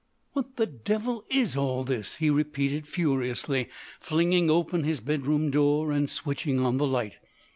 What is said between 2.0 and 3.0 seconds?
he repeated